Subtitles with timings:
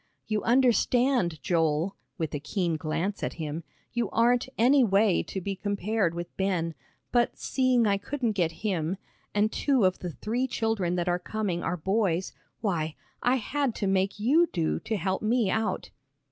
[0.25, 3.63] "You understand, Joel," with a keen glance at him,
[3.93, 6.73] "you aren't anyway to be compared with Ben,
[7.11, 8.97] but seeing I couldn't get him,
[9.35, 13.85] and two of the three children that are coming are boys, why, I had to
[13.85, 15.91] make you do to help me out."